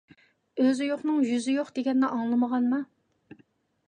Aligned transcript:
ئۆزى 0.61 0.85
يوقنىڭ 0.87 1.19
يۈزى 1.31 1.55
يوق 1.57 1.69
دېگەننى 1.75 2.09
ئاڭلىمىغانما؟ 2.15 2.81